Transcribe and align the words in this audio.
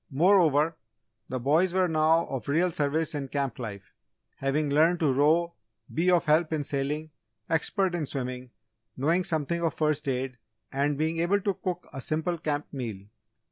Moreover, 0.09 0.77
the 1.29 1.39
boys 1.39 1.75
were 1.75 1.87
now 1.87 2.25
of 2.25 2.49
real 2.49 2.71
service 2.71 3.13
in 3.13 3.27
camp 3.27 3.59
life, 3.59 3.93
having 4.37 4.67
learned 4.71 4.99
to 5.01 5.13
row, 5.13 5.53
be 5.93 6.09
of 6.09 6.25
help 6.25 6.51
in 6.51 6.63
sailing, 6.63 7.11
expert 7.47 7.93
in 7.93 8.07
swimming, 8.07 8.49
knowing 8.97 9.23
something 9.23 9.61
of 9.61 9.75
first 9.75 10.07
aid, 10.07 10.39
and 10.73 10.97
being 10.97 11.19
able 11.19 11.41
to 11.41 11.53
cook 11.53 11.87
a 11.93 12.01
simple 12.01 12.39
camp 12.39 12.65
meal. 12.71 12.97